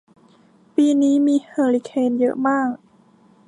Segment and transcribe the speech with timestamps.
[0.75, 2.71] ปีนี้มีเฮอริเคนเยอะมาก